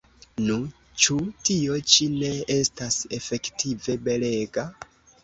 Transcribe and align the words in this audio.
Nu, 0.43 0.53
ĉu 1.01 1.17
tio 1.49 1.75
ĉi 1.95 2.07
ne 2.13 2.31
estas 2.55 2.97
efektive 3.19 3.97
belega? 4.09 4.65